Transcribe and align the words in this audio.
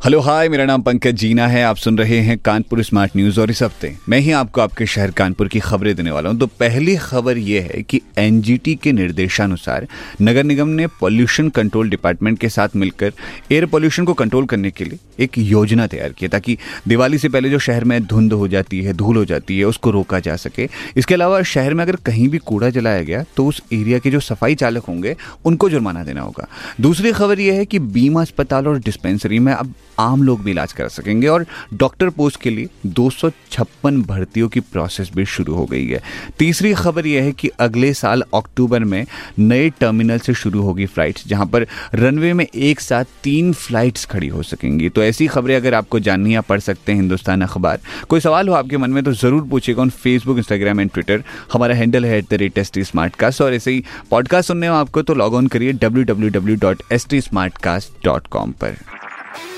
hello, 0.00 0.18
hi, 0.20 0.48
मेरा 0.48 0.64
नाम 0.64 0.82
पंकज 0.82 1.14
जीना 1.16 1.46
है। 1.48 1.62
आप 1.64 1.76
सुन 1.76 1.96
रहे 1.98 2.18
हैं 2.18 2.36
कानपुर 2.38 2.82
स्मार्ट 2.82 3.16
न्यूज़ 3.16 3.40
और 3.40 3.50
इस 3.50 3.62
हफ़्ते 3.62 3.92
मैं 4.08 4.18
ही 4.18 4.30
आपको 4.32 4.60
आपके 4.60 4.86
शहर 4.86 5.10
कानपुर 5.10 5.48
की 5.48 5.60
खबरें 5.60 5.94
देने 5.96 6.10
वाला 6.10 6.30
हूँ। 6.30 6.38
तो 6.38 6.46
पहली 6.60 6.94
खबर 6.96 7.38
यह 7.38 7.68
है 7.72 7.82
कि 7.82 8.00
एनजीटी 8.18 8.74
के 8.74 8.92
निर्देशानुसार 8.92 9.86
नगर 10.22 10.44
निगम 10.44 10.68
ने 10.68 10.86
पॉल्यूशन 11.00 11.48
कंट्रोल 11.48 11.90
डिपार्टमेंट 11.90 12.38
के 12.38 12.48
साथ 12.48 12.76
मिलकर 12.76 13.12
एयर 13.52 13.66
पॉल्यूशन 13.66 14.04
को 14.04 14.14
कंट्रोल 14.14 14.46
करने 14.46 14.70
के 14.70 14.84
लिए 14.84 14.98
एक 15.20 15.38
योजना 15.38 15.86
तैयार 15.86 16.12
की 16.12 16.28
ताकि 16.28 16.56
दिवाली 16.88 17.18
से 17.18 17.28
पहले 17.28 17.50
जो 17.50 17.58
शहर 17.58 17.84
में 17.84 18.02
धुंध 18.04 18.32
हो 18.32 18.48
जाती 18.48 18.82
है, 18.82 18.92
धूल 18.92 19.16
हो 19.16 19.24
जाती 19.24 19.58
है, 19.58 19.64
उसको 19.64 19.90
रोका 19.90 20.20
जा 20.20 20.36
सके। 20.36 20.68
इसके 20.96 21.14
अलावा 21.14 21.42
शहर 21.44 21.74
में 21.74 21.84
अगर 21.84 21.96
कहीं 22.06 22.28
भी 22.28 22.38
कूड़ा 22.40 22.70
जलाया 22.70 23.02
गया 23.02 23.24
तो 23.36 23.46
उस 23.46 23.62
एरिया 23.72 23.98
के 23.98 24.10
जो 24.10 24.20
सफ़ाई 24.20 24.54
चालक 24.54 24.84
होंगे, 24.84 25.16
उनको 25.44 25.70
जुर्माना 25.70 26.04
देना 26.04 26.20
होगा। 26.20 26.48
दूसरी 26.80 27.12
खबर 27.12 27.40
यह 27.40 27.54
है 27.54 27.64
कि 27.64 27.78
बीमा 27.78 28.20
अस्पताल 28.20 28.68
और 28.68 28.78
डिस्पेंसरी 28.78 29.38
में 29.38 29.52
अब 29.52 29.74
आम 29.98 30.22
लोग 30.22 30.42
भी 30.42 30.50
इलाज 30.50 30.72
करा 30.72 30.88
सकेंगे 30.88 31.28
और 31.28 31.46
डॉक्टर 31.74 32.08
पोस्ट 32.10 32.40
के 32.40 32.50
लिए 32.50 32.68
दो 32.88 33.08
सौ 33.10 33.30
छप्पन 33.50 34.00
भर्तियों 34.02 34.48
की 34.48 34.60
प्रोसेस 34.62 35.10
भी 35.14 35.24
शुरू 35.26 35.54
हो 35.54 35.64
गई 35.66 35.86
है। 35.86 36.00
तीसरी 36.38 36.72
खबर 36.74 37.06
यह 37.06 37.24
है 37.24 37.32
कि 37.32 37.48
अगले 37.60 37.92
साल 37.94 38.22
अक्टूबर 38.34 38.84
में 38.84 39.04
नए 39.38 39.68
टर्मिनल 39.80 40.18
से 40.18 40.34
शुरू 40.34 40.62
होगी 40.62 40.86
फ्लाइट्स, 40.86 41.26
जहाँ 41.28 41.46
पर 41.46 41.66
रनवे 41.94 42.32
में 42.32 42.46
एक 42.46 42.80
साथ 42.80 43.04
तीन 43.22 43.52
फ्लाइट्स 43.54 44.04
खड़ी 44.06 44.28
हो 44.28 44.42
सकेंगी। 44.42 44.88
तो 44.88 45.02
ऐसी 45.02 45.26
खबरें 45.28 45.54
अगर 45.56 45.74
आपको 45.74 46.00
जाननी 46.00 46.32
है 46.32 46.40
पढ़ 46.40 46.60
सकते 46.60 46.92
हैं 46.92 47.00
हिंदुस्तान 47.00 47.42
अखबार। 47.42 47.80
कोई 48.08 48.20
सवाल 48.20 48.48
हो 48.48 48.54
आपके 48.54 48.76
मन 48.76 48.90
में 48.90 49.02
तो 49.04 49.12
ज़रूर 49.14 49.42
पूछेगा 49.48 49.82
on 49.82 49.90
Facebook, 49.90 50.38
Instagram 50.38 50.80
and 50.80 50.90
Twitter. 50.90 51.24
हमारा 51.52 51.74
हैंडल 51.74 52.04
है 52.06 52.18
at 52.18 52.30
the 52.30 52.34
rate 52.34 52.58
S 52.58 52.72
T 52.74 52.84
smart 52.84 53.16
cast 53.16 53.42
और 53.42 53.54
ऐसे 53.54 53.70
ही 53.70 53.84
पॉडकास्ट 54.10 54.48
सुनने 54.48 54.66
हो 54.66 54.74
आपको 54.74 55.02
तो 55.02 55.14
लॉग 55.14 55.34
ऑन 55.34 55.46
करिए 55.46 55.72
W 55.74 56.04
W 56.04 56.30
W 56.30 56.56
dot 56.60 56.82
S 56.92 57.06
T 57.10 57.20
smart 57.20 57.58
cast 57.58 58.04
dot 58.04 58.26
com 58.26 58.52
पर। 58.60 58.76